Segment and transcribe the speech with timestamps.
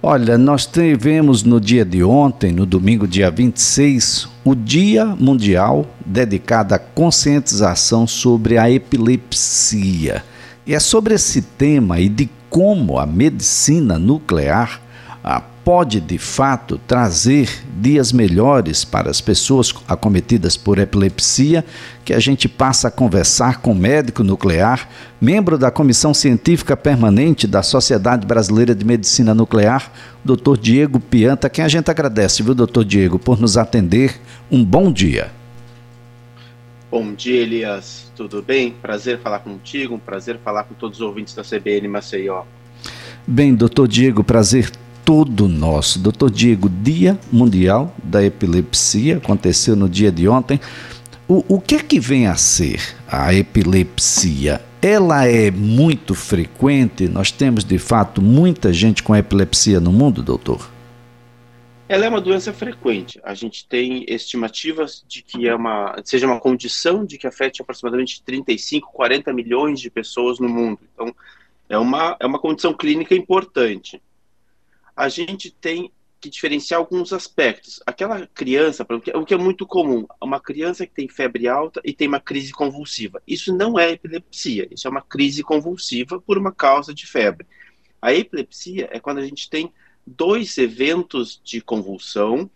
[0.00, 6.72] Olha, nós tivemos no dia de ontem, no domingo, dia 26, o Dia Mundial dedicado
[6.72, 10.24] à conscientização sobre a epilepsia.
[10.64, 14.80] E é sobre esse tema e de como a medicina nuclear
[15.68, 21.62] pode de fato trazer dias melhores para as pessoas acometidas por epilepsia,
[22.06, 24.88] que a gente passa a conversar com o médico nuclear,
[25.20, 29.92] membro da Comissão Científica Permanente da Sociedade Brasileira de Medicina Nuclear,
[30.24, 30.56] Dr.
[30.58, 34.18] Diego Pianta, quem a gente agradece, viu, doutor Diego, por nos atender.
[34.50, 35.30] Um bom dia.
[36.90, 38.10] Bom dia, Elias.
[38.16, 38.70] Tudo bem?
[38.70, 42.44] Prazer falar contigo, um prazer falar com todos os ouvintes da CBN Maceió.
[43.26, 44.70] Bem, doutor Diego, prazer
[45.08, 45.98] todo nosso.
[45.98, 50.60] Doutor Diego, Dia Mundial da Epilepsia, aconteceu no dia de ontem.
[51.26, 54.60] O, o que é que vem a ser a epilepsia?
[54.82, 57.08] Ela é muito frequente?
[57.08, 60.70] Nós temos, de fato, muita gente com epilepsia no mundo, doutor?
[61.88, 63.18] Ela é uma doença frequente.
[63.24, 68.22] A gente tem estimativas de que é uma, seja uma condição de que afete aproximadamente
[68.22, 70.80] 35, 40 milhões de pessoas no mundo.
[70.92, 71.16] Então,
[71.66, 74.02] é uma, é uma condição clínica importante
[74.98, 77.80] a gente tem que diferenciar alguns aspectos.
[77.86, 82.08] Aquela criança, o que é muito comum, uma criança que tem febre alta e tem
[82.08, 83.22] uma crise convulsiva.
[83.24, 87.46] Isso não é epilepsia, isso é uma crise convulsiva por uma causa de febre.
[88.02, 89.72] A epilepsia é quando a gente tem
[90.04, 92.50] dois eventos de convulsão,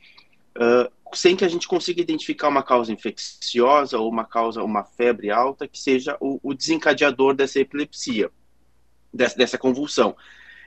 [0.56, 5.30] uh, sem que a gente consiga identificar uma causa infecciosa ou uma causa, uma febre
[5.30, 8.32] alta, que seja o, o desencadeador dessa epilepsia,
[9.14, 10.16] dessa, dessa convulsão.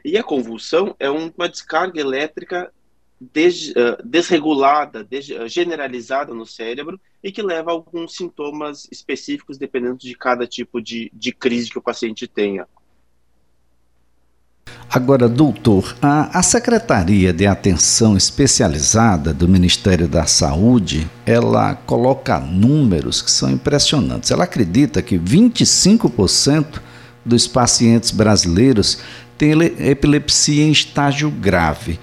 [0.05, 2.71] E a convulsão é uma descarga elétrica
[3.19, 9.57] des, uh, desregulada, des, uh, generalizada no cérebro e que leva a alguns sintomas específicos
[9.57, 12.67] dependendo de cada tipo de, de crise que o paciente tenha.
[14.87, 23.23] Agora, doutor, a, a, Secretaria de Atenção Especializada do Ministério da Saúde, ela coloca números
[23.23, 24.29] que são impressionantes.
[24.29, 26.79] Ela acredita que 25%
[27.25, 28.99] dos pacientes brasileiros
[29.37, 31.99] tem epilepsia em estágio grave.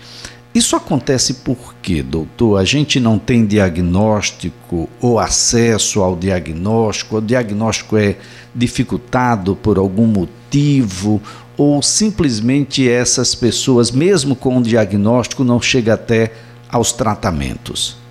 [0.55, 7.97] Isso acontece porque, doutor, a gente não tem diagnóstico ou acesso ao diagnóstico, o diagnóstico
[7.97, 8.17] é
[8.55, 11.23] dificultado por algum motivo,
[11.57, 16.33] ou simplesmente essas pessoas, mesmo com o diagnóstico, não chegam até
[16.69, 18.02] aos tratamentos?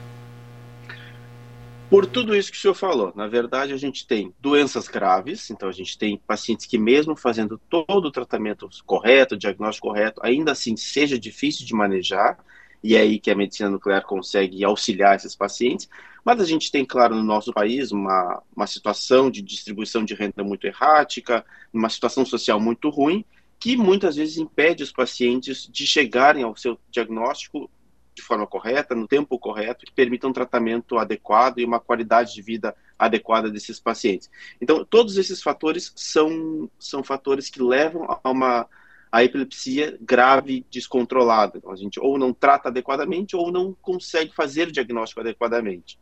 [1.91, 5.67] Por tudo isso que o senhor falou, na verdade a gente tem doenças graves, então
[5.67, 10.53] a gente tem pacientes que mesmo fazendo todo o tratamento correto, o diagnóstico correto, ainda
[10.53, 12.39] assim seja difícil de manejar,
[12.81, 15.89] e é aí que a medicina nuclear consegue auxiliar esses pacientes,
[16.23, 20.45] mas a gente tem, claro, no nosso país uma, uma situação de distribuição de renda
[20.45, 21.43] muito errática,
[21.73, 23.25] uma situação social muito ruim,
[23.59, 27.69] que muitas vezes impede os pacientes de chegarem ao seu diagnóstico
[28.13, 32.41] de forma correta, no tempo correto, que permita um tratamento adequado e uma qualidade de
[32.41, 34.29] vida adequada desses pacientes.
[34.59, 38.67] Então, todos esses fatores são, são fatores que levam a uma
[39.11, 41.57] a epilepsia grave descontrolada.
[41.57, 45.99] Então, a gente ou não trata adequadamente ou não consegue fazer o diagnóstico adequadamente.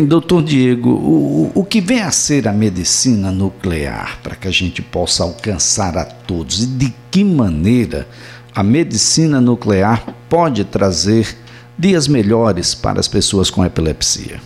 [0.00, 4.80] Doutor Diego, o, o que vem a ser a medicina nuclear para que a gente
[4.80, 8.06] possa alcançar a todos e de que maneira
[8.58, 11.38] a medicina nuclear pode trazer
[11.78, 14.40] dias melhores para as pessoas com epilepsia?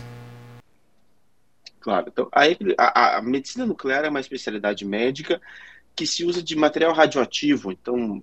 [1.81, 2.45] Claro, então a,
[2.77, 5.41] a, a, medicina nuclear é uma especialidade médica
[5.97, 7.73] que se usa de material radioativo.
[7.73, 8.23] Então,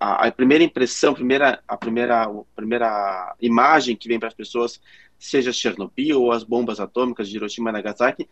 [0.00, 4.34] a, a primeira impressão, a primeira, a primeira, a primeira imagem que vem para as
[4.34, 4.80] pessoas,
[5.16, 8.28] seja Chernobyl ou as bombas atômicas de Hiroshima e Nagasaki,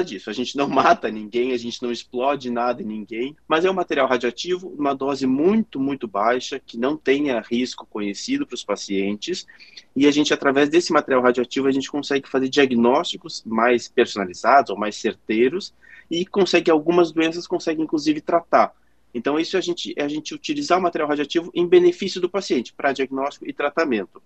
[0.00, 0.30] disso.
[0.30, 3.74] A gente não mata ninguém, a gente não explode nada em ninguém, mas é um
[3.74, 9.46] material radioativo, uma dose muito, muito baixa, que não tenha risco conhecido para os pacientes.
[9.94, 14.78] E a gente, através desse material radioativo, a gente consegue fazer diagnósticos mais personalizados ou
[14.78, 15.74] mais certeiros
[16.10, 18.72] e consegue algumas doenças, consegue inclusive tratar.
[19.14, 22.30] Então, isso é a gente, é a gente utilizar o material radioativo em benefício do
[22.30, 24.22] paciente, para diagnóstico e tratamento.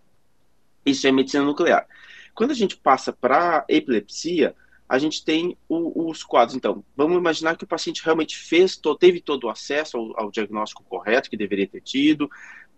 [0.85, 1.87] Isso é medicina nuclear.
[2.35, 4.55] Quando a gente passa para epilepsia,
[4.89, 6.57] a gente tem o, os quadros.
[6.57, 10.85] Então, vamos imaginar que o paciente realmente fez, teve todo o acesso ao, ao, diagnóstico
[10.85, 12.31] correto que deveria ter tido,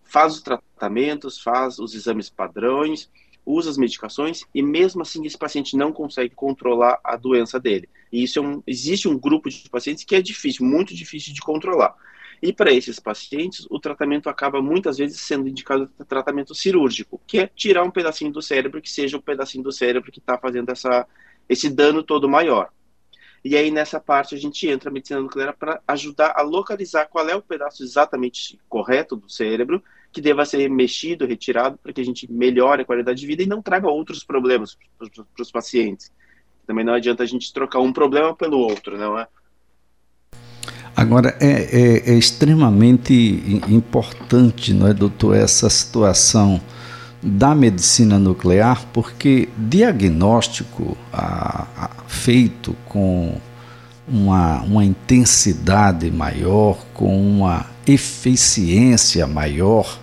[0.03, 3.09] faz os tratamentos, faz os exames padrões,
[3.45, 7.87] usa as medicações e mesmo assim esse paciente não consegue controlar a doença dele.
[8.11, 11.41] E isso é um, existe um grupo de pacientes que é difícil, muito difícil de
[11.41, 11.95] controlar.
[12.41, 17.47] E para esses pacientes, o tratamento acaba muitas vezes sendo indicado tratamento cirúrgico, que é
[17.47, 21.05] tirar um pedacinho do cérebro que seja o pedacinho do cérebro que está fazendo essa
[21.49, 22.69] esse dano todo maior.
[23.43, 27.27] E aí, nessa parte, a gente entra a medicina nuclear para ajudar a localizar qual
[27.27, 29.81] é o pedaço exatamente correto do cérebro
[30.11, 33.47] que deva ser mexido, retirado, para que a gente melhore a qualidade de vida e
[33.47, 36.11] não traga outros problemas para os pacientes.
[36.67, 39.27] Também não adianta a gente trocar um problema pelo outro, não é?
[40.95, 43.13] Agora, é, é, é, extremamente
[43.69, 46.59] importante, não é, doutor, essa situação
[47.21, 53.35] da medicina nuclear, porque diagnóstico a, a, feito com
[54.07, 59.99] uma, uma intensidade maior, com uma eficiência maior,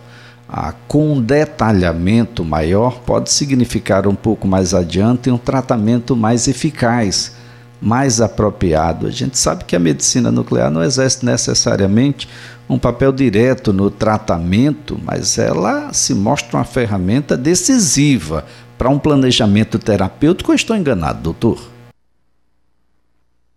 [0.87, 7.33] com um detalhamento maior, pode significar um pouco mais adiante um tratamento mais eficaz,
[7.81, 9.07] mais apropriado.
[9.07, 12.29] A gente sabe que a medicina nuclear não exerce necessariamente
[12.69, 18.45] um papel direto no tratamento, mas ela se mostra uma ferramenta decisiva
[18.77, 20.51] para um planejamento terapêutico.
[20.51, 21.71] Eu estou enganado, doutor?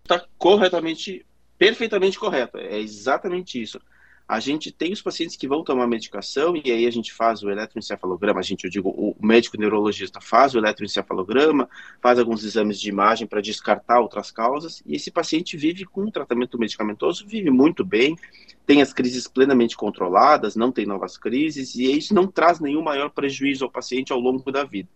[0.02, 1.24] Está corretamente,
[1.58, 2.58] perfeitamente correto.
[2.58, 3.80] É exatamente isso.
[4.30, 7.50] A gente tem os pacientes que vão tomar medicação e aí a gente faz o
[7.50, 11.68] eletroencefalograma, a gente, eu digo, o médico neurologista faz o eletroencefalograma,
[12.00, 16.12] faz alguns exames de imagem para descartar outras causas e esse paciente vive com um
[16.12, 18.16] tratamento medicamentoso, vive muito bem,
[18.64, 23.10] tem as crises plenamente controladas, não tem novas crises e isso não traz nenhum maior
[23.10, 24.88] prejuízo ao paciente ao longo da vida.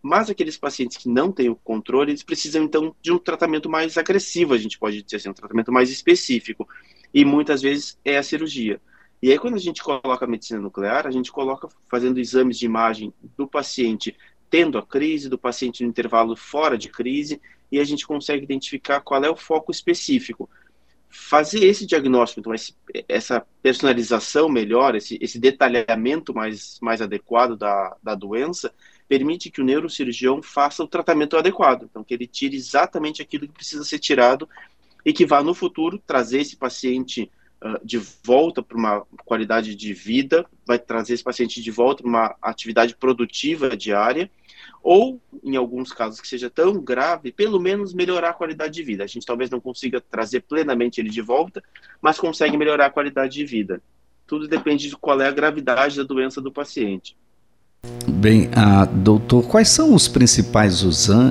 [0.00, 3.98] Mas aqueles pacientes que não têm o controle, eles precisam então de um tratamento mais
[3.98, 6.68] agressivo, a gente pode dizer assim, um tratamento mais específico
[7.12, 8.80] e muitas vezes é a cirurgia.
[9.20, 12.66] E aí, quando a gente coloca a medicina nuclear, a gente coloca fazendo exames de
[12.66, 14.16] imagem do paciente
[14.48, 17.40] tendo a crise, do paciente no intervalo fora de crise,
[17.70, 20.48] e a gente consegue identificar qual é o foco específico.
[21.10, 22.74] Fazer esse diagnóstico, então, esse,
[23.08, 28.72] essa personalização melhor, esse, esse detalhamento mais, mais adequado da, da doença,
[29.08, 31.84] permite que o neurocirurgião faça o tratamento adequado.
[31.84, 34.48] Então, que ele tire exatamente aquilo que precisa ser tirado
[35.04, 37.30] e que vá no futuro trazer esse paciente
[37.62, 42.08] uh, de volta para uma qualidade de vida, vai trazer esse paciente de volta para
[42.08, 44.30] uma atividade produtiva diária,
[44.82, 49.04] ou, em alguns casos que seja tão grave, pelo menos melhorar a qualidade de vida.
[49.04, 51.62] A gente talvez não consiga trazer plenamente ele de volta,
[52.00, 53.82] mas consegue melhorar a qualidade de vida.
[54.26, 57.16] Tudo depende de qual é a gravidade da doença do paciente.
[58.08, 60.82] Bem, ah, doutor, quais são os principais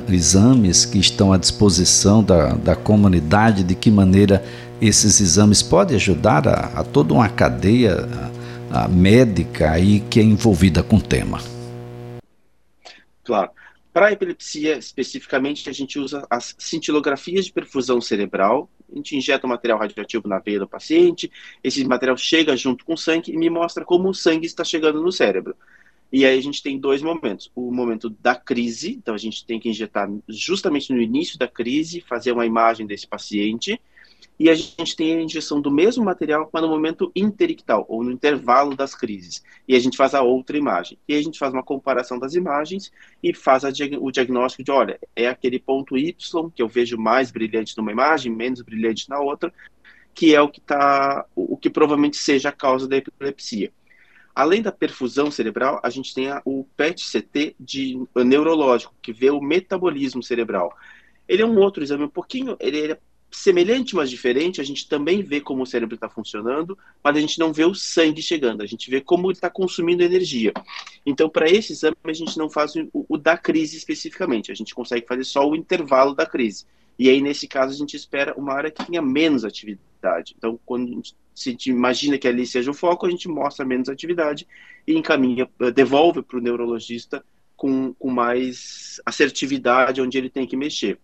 [0.08, 3.62] exames que estão à disposição da, da comunidade?
[3.62, 4.42] De que maneira
[4.80, 8.08] esses exames podem ajudar a, a toda uma cadeia
[8.70, 11.38] a, a médica aí que é envolvida com o tema?
[13.22, 13.50] Claro.
[13.92, 18.70] Para a epilepsia, especificamente, a gente usa as cintilografias de perfusão cerebral.
[18.90, 21.30] A gente injeta o material radioativo na veia do paciente,
[21.62, 25.02] esse material chega junto com o sangue e me mostra como o sangue está chegando
[25.02, 25.54] no cérebro.
[26.10, 27.50] E aí a gente tem dois momentos.
[27.54, 32.00] O momento da crise, então a gente tem que injetar justamente no início da crise,
[32.00, 33.80] fazer uma imagem desse paciente.
[34.40, 38.12] E a gente tem a injeção do mesmo material, mas no momento interictal, ou no
[38.12, 39.42] intervalo das crises.
[39.66, 40.96] E a gente faz a outra imagem.
[41.08, 45.26] E a gente faz uma comparação das imagens e faz o diagnóstico de, olha, é
[45.26, 46.14] aquele ponto Y
[46.54, 49.52] que eu vejo mais brilhante numa imagem, menos brilhante na outra,
[50.14, 53.72] que é o que tá, o que provavelmente seja a causa da epilepsia.
[54.38, 60.22] Além da perfusão cerebral, a gente tem o PET-CT de neurológico, que vê o metabolismo
[60.22, 60.72] cerebral.
[61.26, 62.98] Ele é um outro exame um pouquinho, ele é
[63.32, 64.60] semelhante, mas diferente.
[64.60, 67.74] A gente também vê como o cérebro está funcionando, mas a gente não vê o
[67.74, 68.62] sangue chegando.
[68.62, 70.52] A gente vê como ele está consumindo energia.
[71.04, 74.52] Então, para esse exame, a gente não faz o, o da crise especificamente.
[74.52, 76.64] A gente consegue fazer só o intervalo da crise.
[76.96, 80.36] E aí, nesse caso, a gente espera uma área que tenha menos atividade.
[80.38, 83.88] Então, quando a gente se imagina que ali seja o foco, a gente mostra menos
[83.88, 84.46] atividade
[84.86, 87.24] e encaminha, eh, devolve para o neurologista
[87.56, 90.98] com, com mais assertividade onde ele tem que mexer.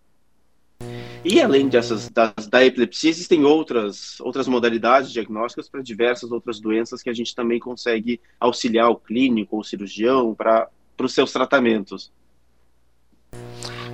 [1.23, 7.01] E além dessas das, da epilepsia, existem outras, outras modalidades diagnósticas para diversas outras doenças
[7.01, 10.69] que a gente também consegue auxiliar o clínico ou cirurgião para
[11.01, 12.11] os seus tratamentos.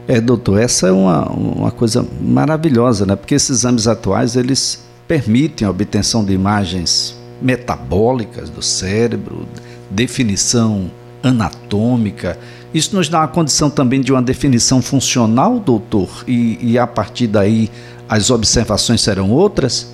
[0.07, 3.15] É, doutor, essa é uma, uma coisa maravilhosa, né?
[3.15, 9.45] Porque esses exames atuais, eles permitem a obtenção de imagens metabólicas do cérebro,
[9.89, 10.89] definição
[11.21, 12.39] anatômica.
[12.73, 16.23] Isso nos dá uma condição também de uma definição funcional, doutor?
[16.25, 17.69] E, e a partir daí
[18.07, 19.93] as observações serão outras?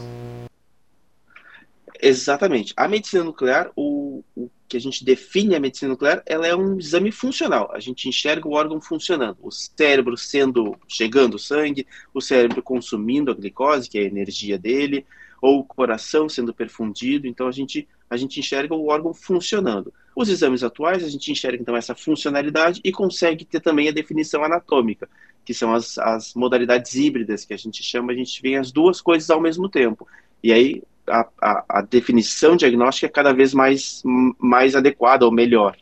[2.00, 2.72] Exatamente.
[2.78, 6.78] A medicina nuclear, o, o, que a gente define a medicina nuclear, ela é um
[6.78, 7.72] exame funcional.
[7.74, 13.34] A gente enxerga o órgão funcionando, o cérebro sendo chegando sangue, o cérebro consumindo a
[13.34, 15.06] glicose, que é a energia dele,
[15.42, 17.28] ou o coração sendo perfundido.
[17.28, 19.94] Então a gente a gente enxerga o órgão funcionando.
[20.16, 24.44] Os exames atuais a gente enxerga então essa funcionalidade e consegue ter também a definição
[24.44, 25.10] anatômica,
[25.44, 29.02] que são as, as modalidades híbridas que a gente chama, a gente vê as duas
[29.02, 30.08] coisas ao mesmo tempo.
[30.42, 34.04] E aí a, a, a definição diagnóstica é cada vez mais,
[34.40, 35.76] mais adequada ou melhor.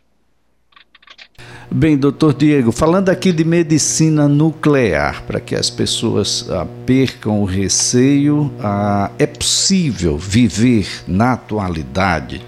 [1.70, 7.46] Bem, doutor Diego, falando aqui de medicina nuclear, para que as pessoas ah, percam o
[7.46, 12.41] receio, ah, é possível viver na atualidade,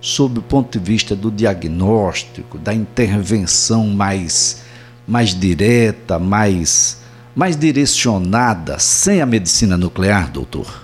[0.00, 4.62] sob o ponto de vista do diagnóstico, da intervenção mais,
[5.06, 7.00] mais direta, mais,
[7.34, 10.83] mais direcionada, sem a medicina nuclear, doutor?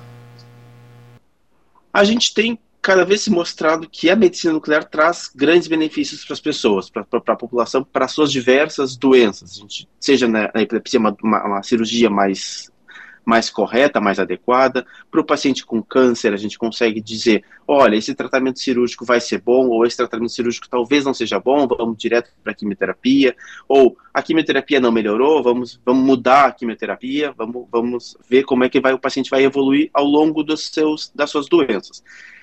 [2.01, 6.33] A gente tem cada vez se mostrado que a medicina nuclear traz grandes benefícios para
[6.33, 9.57] as pessoas, para a população, para suas diversas doenças.
[9.57, 12.71] Gente, seja na, na epilepsia uma, uma, uma, cirurgia mais
[13.25, 14.87] mais correta, mais adequada.
[15.11, 19.41] Para o paciente com câncer, a gente consegue dizer: olha, esse tratamento cirúrgico vai ser
[19.41, 23.37] bom, ou esse tratamento cirúrgico talvez não seja bom, vamos direto para a quimioterapia,
[23.69, 28.69] ou a quimioterapia não melhorou, vamos, vamos mudar a quimioterapia, vamos, vamos ver como é
[28.69, 32.03] que vai, o paciente vai evoluir ao longo dos seus, das suas doenças.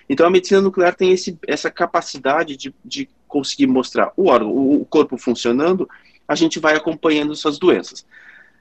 [0.09, 4.85] Então a medicina nuclear tem esse, essa capacidade de, de conseguir mostrar o órgão, o,
[4.85, 5.87] corpo funcionando,
[6.27, 8.05] a gente vai acompanhando suas doenças.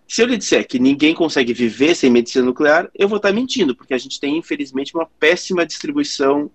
[0.09, 3.75] Se eu lhe disser que ninguém consegue viver sem medicina nuclear, eu vou estar mentindo,
[3.75, 6.51] porque a gente tem, infelizmente, uma péssima distribuição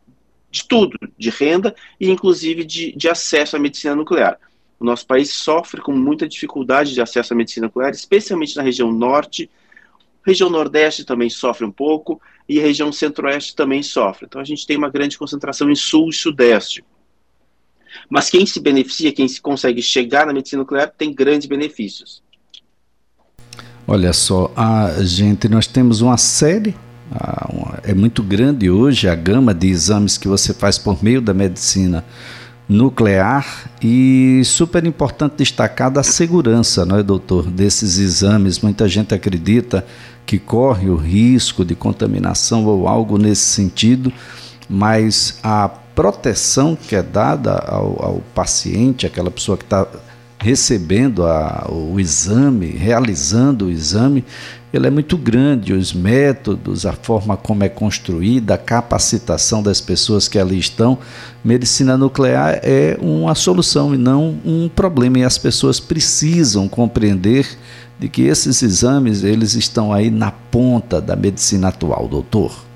[0.50, 4.40] de tudo, de renda e, inclusive, de, de acesso à medicina nuclear.
[4.80, 8.92] O nosso país sofre com muita dificuldade de acesso à medicina nuclear, especialmente na região
[8.92, 9.50] norte,
[10.26, 14.26] região nordeste também sofre um pouco, e região centro-oeste também sofre.
[14.26, 16.84] Então a gente tem uma grande concentração em sul e sudeste.
[18.10, 22.24] Mas quem se beneficia, quem se consegue chegar na medicina nuclear, tem grandes benefícios.
[23.94, 26.74] Olha só, a gente, nós temos uma série,
[27.84, 32.06] é muito grande hoje a gama de exames que você faz por meio da medicina
[32.70, 38.62] nuclear e super importante destacar da segurança, não é, doutor, desses exames.
[38.62, 39.86] Muita gente acredita
[40.26, 44.10] que corre o risco de contaminação ou algo nesse sentido,
[44.70, 49.86] mas a proteção que é dada ao, ao paciente, aquela pessoa que está
[50.42, 54.26] recebendo a, o exame, realizando o exame,
[54.74, 55.72] ele é muito grande.
[55.72, 60.98] Os métodos, a forma como é construída, a capacitação das pessoas que ali estão.
[61.44, 65.20] Medicina nuclear é uma solução e não um problema.
[65.20, 67.48] E as pessoas precisam compreender
[68.00, 72.71] de que esses exames eles estão aí na ponta da medicina atual, doutor.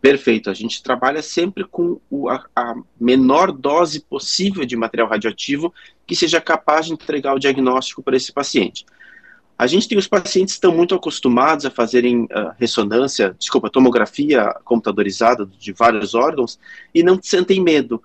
[0.00, 0.48] Perfeito.
[0.48, 5.74] A gente trabalha sempre com o, a, a, menor dose possível de material radioativo
[6.06, 8.86] que seja capaz de entregar o diagnóstico para esse paciente.
[9.58, 14.54] A gente tem os pacientes que estão muito acostumados a fazerem uh, ressonância, desculpa, tomografia
[14.64, 16.60] computadorizada de vários órgãos
[16.94, 18.00] e não sentem medo.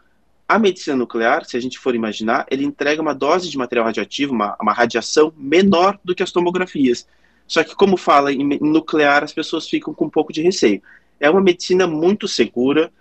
[0.47, 4.33] A medicina nuclear, se a gente for imaginar, ele entrega uma dose de material radioativo,
[4.33, 7.07] uma, uma radiação menor do que as tomografias.
[7.47, 10.81] Só que, como fala em nuclear, as pessoas ficam com um pouco de receio.
[11.23, 12.91] É uma medicina muito segura,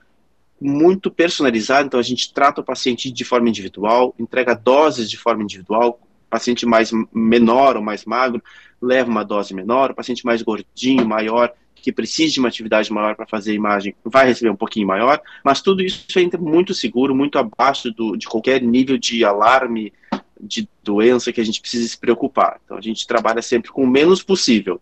[0.61, 5.43] muito personalizada, então a gente trata o paciente de forma individual, entrega doses de forma
[5.43, 6.01] individual,
[6.31, 8.41] paciente mais menor ou mais magro
[8.81, 13.17] leva uma dose menor, o paciente mais gordinho, maior, que precisa de uma atividade maior
[13.17, 17.17] para fazer a imagem vai receber um pouquinho maior, mas tudo isso é muito seguro,
[17.17, 19.93] muito abaixo do, de qualquer nível de alarme
[20.41, 22.61] de doença que a gente precisa se preocupar.
[22.65, 24.81] Então a gente trabalha sempre com o menos possível.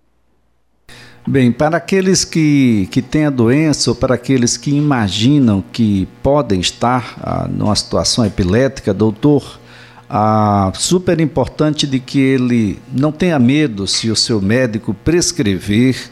[1.26, 6.60] Bem, para aqueles que, que têm a doença ou para aqueles que imaginam que podem
[6.60, 9.60] estar ah, numa situação epilética, doutor,
[10.08, 16.10] ah, super importante de que ele não tenha medo se o seu médico prescrever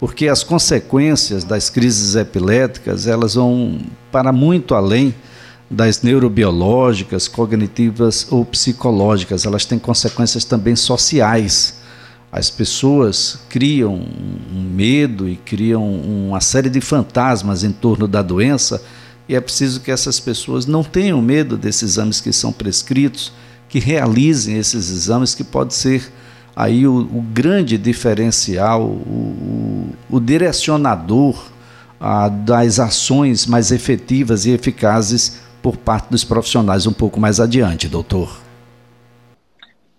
[0.00, 3.78] porque as consequências das crises epiléticas elas vão
[4.10, 5.14] para muito além
[5.70, 11.79] das neurobiológicas, cognitivas ou psicológicas, elas têm consequências também sociais.
[12.32, 18.82] As pessoas criam um medo e criam uma série de fantasmas em torno da doença,
[19.28, 23.32] e é preciso que essas pessoas não tenham medo desses exames que são prescritos,
[23.68, 26.12] que realizem esses exames que pode ser
[26.54, 31.50] aí o, o grande diferencial, o, o, o direcionador
[32.46, 38.40] das ações mais efetivas e eficazes por parte dos profissionais um pouco mais adiante, doutor.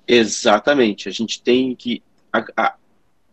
[0.07, 1.07] Exatamente.
[1.07, 2.75] A gente tem que a, a,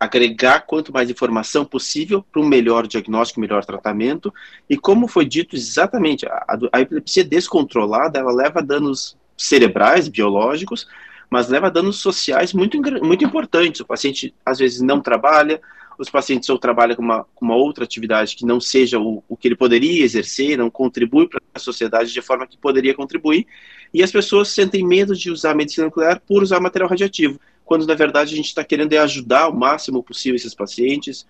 [0.00, 4.32] agregar quanto mais informação possível para um melhor diagnóstico, melhor tratamento.
[4.68, 10.86] E como foi dito exatamente, a, a epilepsia descontrolada ela leva danos cerebrais, biológicos,
[11.30, 13.80] mas leva danos sociais muito, muito importantes.
[13.80, 15.60] O paciente às vezes não trabalha,
[15.98, 19.36] os pacientes ou trabalham com uma, com uma outra atividade que não seja o, o
[19.36, 23.46] que ele poderia exercer, não contribui para a sociedade de forma que poderia contribuir,
[23.92, 27.94] e as pessoas sentem medo de usar medicina nuclear por usar material radioativo, quando na
[27.94, 31.26] verdade a gente está querendo é ajudar o máximo possível esses pacientes,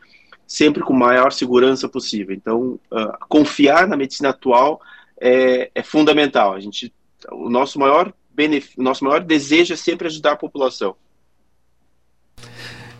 [0.47, 2.33] sempre com maior segurança possível.
[2.33, 4.81] Então, uh, confiar na medicina atual
[5.21, 6.55] é, é, fundamental.
[6.55, 6.95] A gente,
[7.33, 10.95] o nosso maior benefício, nosso maior desejo é sempre ajudar a população.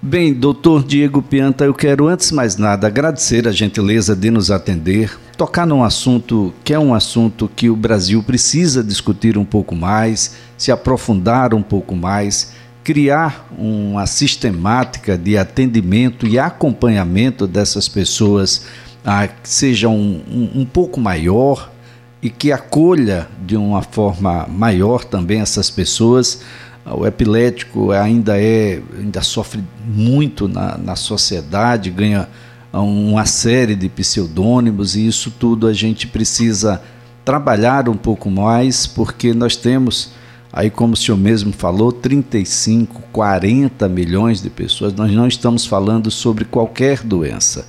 [0.03, 5.17] Bem, doutor Diego Pianta, eu quero antes mais nada agradecer a gentileza de nos atender,
[5.37, 10.37] tocar num assunto que é um assunto que o Brasil precisa discutir um pouco mais,
[10.57, 12.53] se aprofundar um pouco mais,
[12.89, 18.65] criar uma sistemática de atendimento e acompanhamento dessas pessoas
[19.43, 21.71] que seja um, um, um pouco maior
[22.23, 26.41] e que acolha de uma forma maior também essas pessoas.
[26.87, 32.27] O epilético ainda é ainda sofre muito na, na sociedade, ganha
[32.73, 36.81] uma série de pseudônimos e isso tudo a gente precisa
[37.23, 40.17] trabalhar um pouco mais, porque nós temos
[40.53, 44.93] aí como o senhor mesmo falou, 35, 40 milhões de pessoas.
[44.93, 47.69] Nós não estamos falando sobre qualquer doença.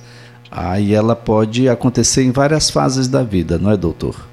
[0.50, 4.28] Aí ela pode acontecer em várias fases da vida, não é, doutor?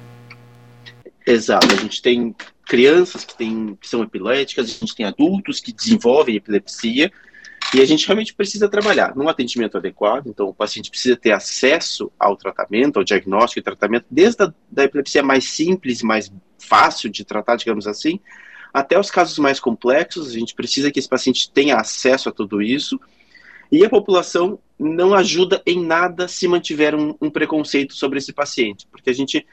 [1.26, 1.72] Exato.
[1.72, 6.36] A gente tem crianças que, têm, que são epiléticas, a gente tem adultos que desenvolvem
[6.36, 7.10] epilepsia,
[7.74, 12.10] e a gente realmente precisa trabalhar num atendimento adequado, então o paciente precisa ter acesso
[12.18, 17.24] ao tratamento, ao diagnóstico e tratamento, desde a da epilepsia mais simples, mais fácil de
[17.24, 18.20] tratar, digamos assim,
[18.72, 22.60] até os casos mais complexos, a gente precisa que esse paciente tenha acesso a tudo
[22.60, 23.00] isso,
[23.70, 28.86] e a população não ajuda em nada se mantiver um, um preconceito sobre esse paciente,
[28.90, 29.46] porque a gente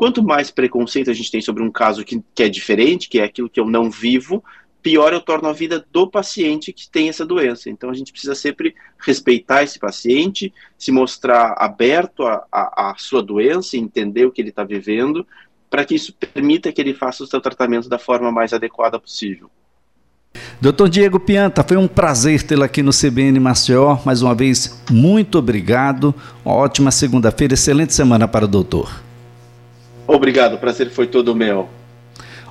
[0.00, 3.24] Quanto mais preconceito a gente tem sobre um caso que, que é diferente, que é
[3.24, 4.42] aquilo que eu não vivo,
[4.80, 7.68] pior eu torno a vida do paciente que tem essa doença.
[7.68, 14.24] Então a gente precisa sempre respeitar esse paciente, se mostrar aberto à sua doença, entender
[14.24, 15.26] o que ele está vivendo,
[15.70, 19.48] para que isso permita que ele faça o seu tratamento da forma mais adequada possível.
[20.60, 23.98] Doutor Diego Pianta, foi um prazer tê-lo aqui no CBN Maceió.
[24.04, 26.14] Mais uma vez, muito obrigado.
[26.44, 29.00] Uma ótima segunda-feira, excelente semana para o doutor.
[30.06, 31.68] Obrigado, o prazer foi todo meu.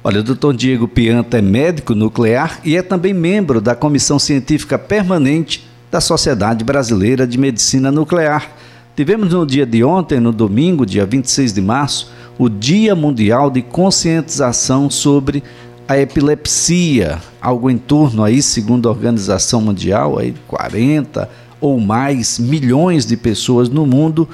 [0.04, 4.80] Olha, o doutor Diego Pianta é médico nuclear e é também membro da Comissão Científica
[4.80, 8.50] Permanente da Sociedade Brasileira de Medicina Nuclear.
[8.96, 13.62] Tivemos no dia de ontem, no domingo, dia 26 de março, o Dia Mundial de
[13.62, 15.44] Conscientização sobre
[15.86, 23.06] a Epilepsia, algo em torno aí, segundo a Organização Mundial, aí 40 ou mais milhões
[23.06, 24.28] de pessoas no mundo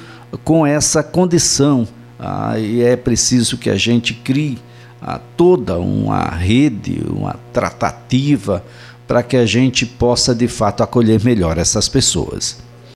[0.44, 1.88] com essa condição
[2.20, 4.60] ah, e é preciso que a gente crie
[5.02, 8.64] ah, toda uma rede, uma tratativa
[9.08, 12.65] para que a gente possa de fato acolher melhor essas pessoas.